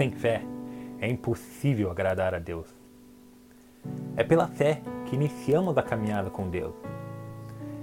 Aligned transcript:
Sem 0.00 0.10
fé 0.10 0.40
é 0.98 1.06
impossível 1.10 1.90
agradar 1.90 2.34
a 2.34 2.38
Deus. 2.38 2.74
É 4.16 4.24
pela 4.24 4.48
fé 4.48 4.80
que 5.04 5.14
iniciamos 5.14 5.76
a 5.76 5.82
caminhada 5.82 6.30
com 6.30 6.48
Deus. 6.48 6.74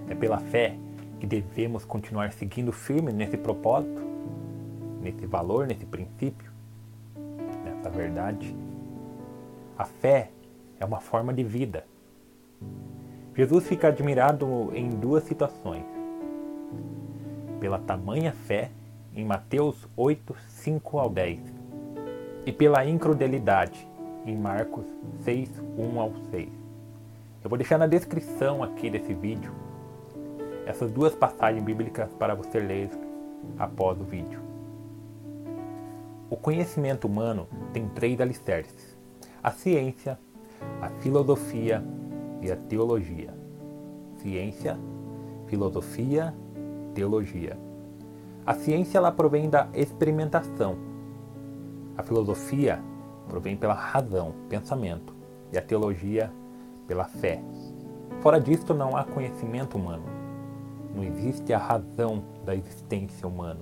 É 0.10 0.16
pela 0.16 0.40
fé 0.40 0.76
que 1.20 1.28
devemos 1.28 1.86
continuar 1.86 2.32
seguindo 2.32 2.72
firme 2.72 3.14
nesse 3.14 3.38
propósito, 3.38 4.02
nesse 5.00 5.28
valor, 5.28 5.68
nesse 5.68 5.86
princípio, 5.86 6.52
nessa 7.64 7.88
verdade. 7.88 8.58
A 9.78 9.86
fé 9.86 10.32
é 10.80 10.86
uma 10.86 11.00
forma 11.00 11.32
de 11.32 11.44
vida. 11.44 11.86
Jesus 13.36 13.68
fica 13.68 13.90
admirado 13.90 14.72
em 14.74 14.90
duas 14.90 15.24
situações. 15.24 15.86
Pela 17.60 17.78
tamanha 17.78 18.32
fé, 18.32 18.72
em 19.14 19.24
Mateus 19.24 19.88
8, 19.96 20.36
5 20.48 20.98
ao 20.98 21.12
10, 21.12 21.57
e 22.48 22.52
pela 22.54 22.86
incrudelidade, 22.86 23.86
em 24.26 24.38
Marcos 24.38 24.86
6, 25.26 25.62
1 25.78 26.00
ao 26.00 26.14
6. 26.32 26.48
Eu 27.44 27.50
vou 27.50 27.58
deixar 27.58 27.78
na 27.78 27.86
descrição 27.86 28.64
aqui 28.64 28.90
desse 28.90 29.14
vídeo 29.14 29.52
essas 30.66 30.90
duas 30.90 31.14
passagens 31.14 31.62
bíblicas 31.62 32.10
para 32.14 32.34
você 32.34 32.58
ler 32.58 32.90
após 33.60 34.00
o 34.00 34.06
vídeo. 34.06 34.40
O 36.30 36.38
conhecimento 36.38 37.06
humano 37.06 37.50
tem 37.74 37.90
três 37.90 38.22
alicerces: 38.22 38.98
a 39.44 39.52
ciência, 39.52 40.18
a 40.82 40.88
filosofia 41.02 41.84
e 42.42 42.50
a 42.50 42.56
teologia. 42.56 43.34
Ciência, 44.22 44.80
filosofia, 45.48 46.34
teologia. 46.94 47.58
A 48.46 48.54
ciência 48.54 49.00
ela 49.00 49.12
provém 49.12 49.50
da 49.50 49.68
experimentação. 49.74 50.97
A 51.98 52.04
filosofia 52.04 52.80
provém 53.28 53.58
pela 53.58 53.74
razão, 53.74 54.34
pensamento, 54.48 55.14
e 55.52 55.58
a 55.58 55.62
teologia 55.62 56.32
pela 56.88 57.06
fé. 57.06 57.42
Fora 58.22 58.40
disto 58.40 58.74
não 58.74 58.96
há 58.96 59.04
conhecimento 59.04 59.78
humano. 59.78 60.04
Não 60.96 61.04
existe 61.04 61.54
a 61.54 61.58
razão 61.58 62.24
da 62.46 62.56
existência 62.56 63.28
humana. 63.28 63.60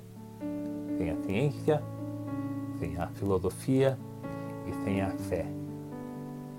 Sem 0.98 1.10
a 1.10 1.16
ciência, 1.24 1.84
sem 2.80 2.98
a 2.98 3.08
filosofia 3.08 3.98
e 4.68 4.74
sem 4.84 5.02
a 5.02 5.10
fé. 5.10 5.46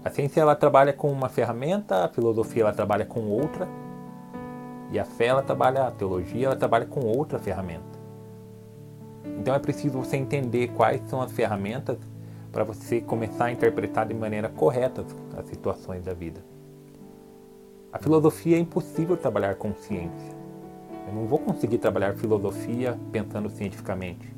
A 0.04 0.10
ciência 0.10 0.40
ela 0.40 0.54
trabalha 0.54 0.92
com 0.92 1.10
uma 1.10 1.28
ferramenta, 1.28 2.04
a 2.04 2.08
filosofia 2.08 2.62
ela 2.62 2.72
trabalha 2.72 3.04
com 3.04 3.28
outra, 3.28 3.68
e 4.92 4.98
a 4.98 5.04
fé 5.04 5.26
ela 5.26 5.42
trabalha, 5.42 5.86
a 5.86 5.90
teologia 5.90 6.46
ela 6.46 6.56
trabalha 6.56 6.86
com 6.86 7.00
outra 7.00 7.38
ferramenta. 7.38 7.95
Então 9.38 9.54
é 9.54 9.58
preciso 9.58 9.98
você 9.98 10.16
entender 10.16 10.68
quais 10.68 11.00
são 11.08 11.20
as 11.20 11.32
ferramentas 11.32 11.98
para 12.52 12.64
você 12.64 13.00
começar 13.00 13.46
a 13.46 13.52
interpretar 13.52 14.06
de 14.06 14.14
maneira 14.14 14.48
correta 14.48 15.04
as 15.36 15.46
situações 15.46 16.04
da 16.04 16.14
vida. 16.14 16.40
A 17.92 17.98
filosofia 17.98 18.56
é 18.56 18.60
impossível 18.60 19.16
trabalhar 19.16 19.56
com 19.56 19.74
ciência. 19.74 20.34
Eu 21.06 21.14
não 21.14 21.26
vou 21.26 21.38
conseguir 21.38 21.78
trabalhar 21.78 22.14
filosofia 22.14 22.98
pensando 23.12 23.48
cientificamente, 23.50 24.34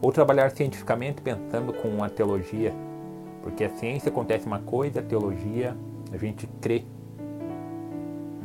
ou 0.00 0.10
trabalhar 0.10 0.50
cientificamente 0.50 1.22
pensando 1.22 1.72
com 1.72 2.02
a 2.02 2.08
teologia 2.08 2.74
porque 3.42 3.64
a 3.64 3.70
ciência 3.70 4.08
acontece 4.08 4.46
uma 4.46 4.60
coisa, 4.60 5.00
a 5.00 5.02
teologia 5.02 5.76
a 6.12 6.16
gente 6.16 6.46
crê. 6.60 6.84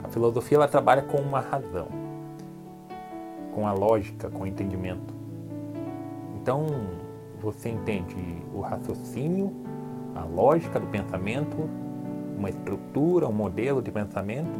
A 0.03 0.09
filosofia 0.09 0.57
ela 0.57 0.67
trabalha 0.67 1.03
com 1.03 1.17
uma 1.17 1.39
razão, 1.39 1.87
com 3.53 3.67
a 3.67 3.73
lógica, 3.73 4.29
com 4.29 4.43
o 4.43 4.47
entendimento. 4.47 5.13
Então 6.47 6.65
você 7.41 7.67
entende 7.67 8.15
o 8.53 8.61
raciocínio, 8.61 9.51
a 10.15 10.23
lógica 10.23 10.79
do 10.79 10.87
pensamento, 10.87 11.57
uma 12.37 12.49
estrutura, 12.49 13.27
um 13.27 13.33
modelo 13.33 13.81
de 13.81 13.91
pensamento. 13.91 14.57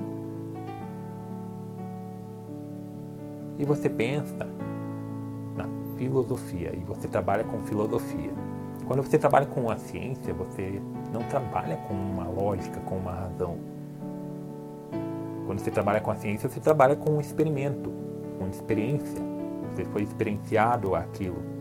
E 3.58 3.64
você 3.64 3.88
pensa 3.90 4.46
na 5.56 5.64
filosofia 5.96 6.76
e 6.76 6.84
você 6.84 7.08
trabalha 7.08 7.46
com 7.46 7.62
filosofia. 7.62 8.32
Quando 8.86 9.02
você 9.02 9.18
trabalha 9.18 9.46
com 9.46 9.72
a 9.72 9.78
ciência, 9.78 10.34
você 10.34 10.82
não 11.14 11.22
trabalha 11.30 11.78
com 11.88 11.94
uma 11.94 12.28
lógica, 12.28 12.82
com 12.82 12.98
uma 12.98 13.14
razão. 13.14 13.56
Quando 15.46 15.60
você 15.60 15.72
trabalha 15.72 16.02
com 16.02 16.12
a 16.12 16.16
ciência, 16.16 16.50
você 16.50 16.60
trabalha 16.60 16.98
com 16.98 17.12
um 17.12 17.22
experimento, 17.22 17.90
com 18.38 18.46
experiência. 18.50 19.24
Você 19.72 19.86
foi 19.86 20.04
experienciado 20.04 20.94
aquilo. 20.94 21.57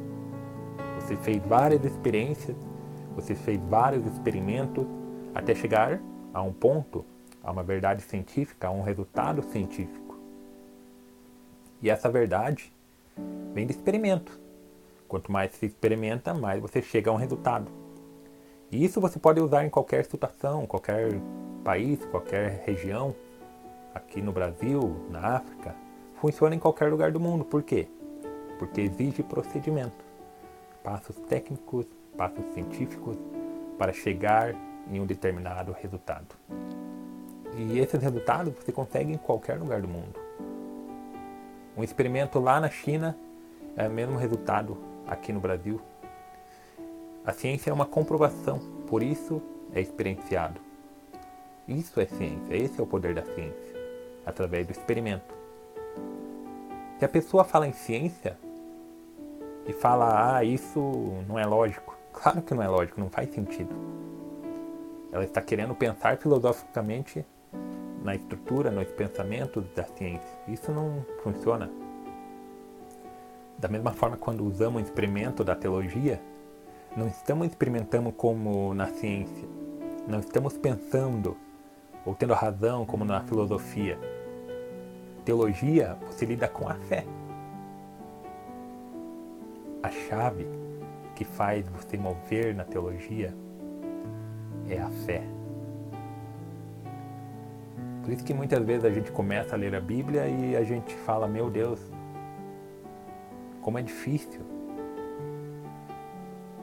Você 1.07 1.15
fez 1.15 1.41
várias 1.47 1.85
experiências, 1.85 2.57
você 3.15 3.37
fez 3.37 3.61
vários 3.69 4.05
experimentos 4.07 4.85
até 5.33 5.55
chegar 5.55 6.01
a 6.35 6.43
um 6.43 6.53
ponto, 6.53 7.05
a 7.45 7.53
uma 7.53 7.63
verdade 7.63 8.03
científica, 8.03 8.67
a 8.67 8.73
um 8.73 8.83
resultado 8.83 9.41
científico. 9.53 10.19
E 11.81 11.89
essa 11.89 12.11
verdade 12.11 12.73
vem 13.55 13.65
de 13.67 13.73
experimento. 13.73 14.37
Quanto 15.07 15.31
mais 15.31 15.53
se 15.53 15.67
experimenta, 15.67 16.35
mais 16.35 16.61
você 16.61 16.83
chega 16.83 17.09
a 17.09 17.15
um 17.15 17.19
resultado. 17.19 17.71
E 18.73 18.85
isso 18.85 19.01
você 19.01 19.17
pode 19.17 19.41
usar 19.41 19.65
em 19.65 19.71
qualquer 19.71 20.05
situação, 20.07 20.67
qualquer 20.67 21.21
país, 21.63 22.05
qualquer 22.07 22.65
região, 22.67 23.15
aqui 23.95 24.21
no 24.21 24.33
Brasil, 24.33 25.07
na 25.09 25.37
África, 25.37 25.73
funciona 26.21 26.57
em 26.57 26.59
qualquer 26.59 26.91
lugar 26.91 27.13
do 27.13 27.21
mundo. 27.21 27.45
Por 27.45 27.63
quê? 27.63 27.87
Porque 28.59 28.81
exige 28.81 29.23
procedimento, 29.23 30.05
passos 30.87 31.17
técnicos, 31.29 31.85
passos 32.17 32.45
científicos 32.55 33.17
para 33.77 33.93
chegar 33.93 34.55
em 34.89 35.01
um 35.01 35.05
determinado 35.05 35.73
resultado. 35.73 36.37
E 37.57 37.81
esses 37.81 38.01
resultados 38.01 38.55
você 38.55 38.71
consegue 38.71 39.13
em 39.13 39.17
qualquer 39.17 39.59
lugar 39.59 39.83
do 39.83 39.89
mundo. 39.89 40.15
Um 41.77 41.83
experimento 41.83 42.39
lá 42.39 42.61
na 42.61 42.71
China 42.71 43.19
é 43.77 43.89
o 43.89 43.91
mesmo 43.91 44.17
resultado 44.17 44.79
aqui 45.09 45.33
no 45.33 45.41
Brasil. 45.41 45.81
A 47.25 47.33
ciência 47.33 47.71
é 47.71 47.73
uma 47.73 47.87
comprovação, 47.87 48.61
por 48.87 49.03
isso 49.03 49.43
é 49.75 49.81
experienciado. 49.81 50.61
Isso 51.67 52.01
é 52.01 52.07
ciência, 52.07 52.55
esse 52.55 52.79
é 52.79 52.83
o 52.83 52.87
poder 52.87 53.13
da 53.13 53.25
ciência, 53.25 53.75
através 54.25 54.65
do 54.65 54.71
experimento. 54.71 55.35
Se 57.01 57.05
a 57.05 57.09
pessoa 57.09 57.43
fala 57.43 57.67
em 57.67 57.73
ciência 57.73 58.39
e 59.67 59.73
fala, 59.73 60.37
ah, 60.37 60.45
isso 60.45 60.81
não 61.29 61.39
é 61.39 61.45
lógico, 61.45 61.97
claro 62.13 62.43
que 62.43 62.55
não 62.55 62.63
é 62.63 62.69
lógico, 62.69 63.01
não 63.01 63.11
faz 63.11 63.31
sentido. 63.31 63.75
Ela 65.13 65.25
está 65.25 65.41
querendo 65.41 65.75
pensar 65.75 66.17
filosoficamente 66.19 67.25
na 68.03 68.15
estrutura, 68.15 68.71
nos 68.71 68.87
pensamentos 68.89 69.65
da 69.75 69.85
ciência. 69.85 70.39
Isso 70.47 70.71
não 70.71 71.05
funciona. 71.23 71.71
Da 73.59 73.69
mesma 73.69 73.93
forma, 73.93 74.17
quando 74.17 74.45
usamos 74.45 74.83
o 74.83 74.85
experimento 74.85 75.43
da 75.43 75.57
teologia, 75.57 76.21
não 76.97 77.09
estamos 77.09 77.49
experimentando 77.49 78.13
como 78.13 78.75
na 78.75 78.87
ciência, 78.87 79.49
não 80.07 80.21
estamos 80.21 80.57
pensando 80.57 81.37
ou 82.05 82.15
tendo 82.15 82.35
razão 82.35 82.87
como 82.87 83.05
na 83.05 83.21
filosofia. 83.23 83.99
Teologia, 85.25 85.97
você 86.07 86.25
lida 86.25 86.47
com 86.47 86.69
a 86.69 86.75
fé. 86.75 87.05
A 89.83 89.91
chave 89.91 90.47
que 91.15 91.25
faz 91.25 91.69
você 91.69 91.97
mover 91.97 92.55
na 92.55 92.65
teologia 92.65 93.35
é 94.69 94.79
a 94.79 94.89
fé. 94.89 95.23
Por 98.03 98.13
isso 98.13 98.25
que 98.25 98.33
muitas 98.33 98.65
vezes 98.65 98.85
a 98.85 98.91
gente 98.91 99.11
começa 99.11 99.57
a 99.57 99.59
ler 99.59 99.75
a 99.75 99.81
Bíblia 99.81 100.29
e 100.29 100.57
a 100.57 100.63
gente 100.63 100.95
fala, 100.95 101.27
meu 101.27 101.51
Deus, 101.51 101.81
como 103.61 103.79
é 103.79 103.83
difícil. 103.83 104.43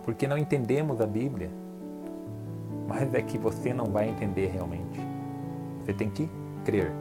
Porque 0.06 0.28
não 0.28 0.38
entendemos 0.38 1.02
a 1.02 1.06
Bíblia. 1.06 1.50
Mas 2.88 3.14
é 3.14 3.22
que 3.22 3.38
você 3.38 3.74
não 3.74 3.86
vai 3.86 4.08
entender 4.08 4.48
realmente. 4.48 5.00
Você 5.80 5.94
tem 5.94 6.10
que 6.10 6.30
crer. 6.64 6.92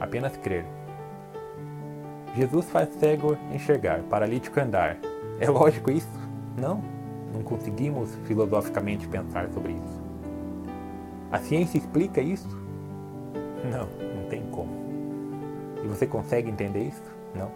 Apenas 0.00 0.36
crer. 0.36 0.77
Jesus 2.34 2.66
faz 2.70 2.88
cego 2.94 3.36
enxergar, 3.52 4.00
paralítico 4.02 4.60
andar. 4.60 4.96
É 5.40 5.48
lógico 5.48 5.90
isso? 5.90 6.08
Não. 6.56 6.82
Não 7.32 7.42
conseguimos 7.42 8.14
filosoficamente 8.24 9.06
pensar 9.06 9.48
sobre 9.50 9.72
isso. 9.72 10.02
A 11.30 11.38
ciência 11.38 11.78
explica 11.78 12.20
isso? 12.20 12.48
Não, 13.64 13.86
não 14.14 14.28
tem 14.28 14.42
como. 14.50 14.70
E 15.84 15.88
você 15.88 16.06
consegue 16.06 16.50
entender 16.50 16.84
isso? 16.84 17.02
Não. 17.34 17.50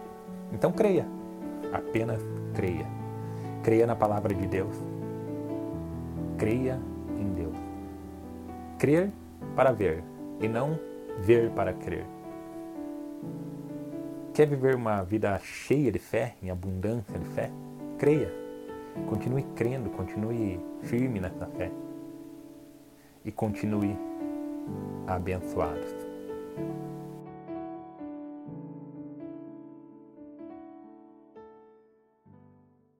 Então 0.51 0.71
creia. 0.71 1.07
Apenas 1.71 2.21
creia. 2.53 2.85
Creia 3.63 3.87
na 3.87 3.95
palavra 3.95 4.33
de 4.33 4.45
Deus. 4.45 4.75
Creia 6.37 6.79
em 7.19 7.33
Deus. 7.33 7.55
Crer 8.77 9.11
para 9.55 9.71
ver 9.71 10.03
e 10.39 10.47
não 10.47 10.77
ver 11.19 11.49
para 11.51 11.73
crer. 11.73 12.05
Quer 14.33 14.47
viver 14.47 14.75
uma 14.75 15.03
vida 15.03 15.37
cheia 15.37 15.91
de 15.91 15.99
fé, 15.99 16.35
em 16.41 16.49
abundância 16.49 17.19
de 17.19 17.25
fé? 17.35 17.51
Creia. 17.99 18.33
Continue 19.07 19.43
crendo, 19.55 19.91
continue 19.91 20.59
firme 20.81 21.19
nessa 21.19 21.45
fé. 21.55 21.71
E 23.23 23.31
continue 23.31 23.95
abençoado. 25.05 25.85